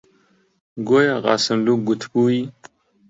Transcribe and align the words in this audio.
گۆیا 0.87 1.15
قاسملوو 1.25 1.81
گوتبووی: 1.87 2.41